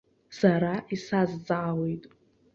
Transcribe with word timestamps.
Сара 0.37 0.73
исазҵаауеит. 0.95 2.03